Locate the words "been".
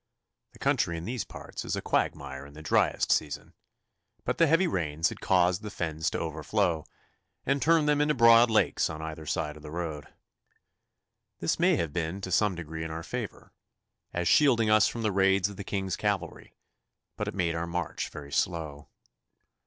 11.93-12.19